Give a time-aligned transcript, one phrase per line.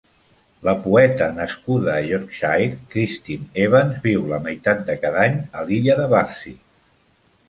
[0.67, 5.99] La poeta nascuda a Yorkshire Christine Evans viu la meitat de cada any a l'illa
[6.01, 6.55] de Bardsey.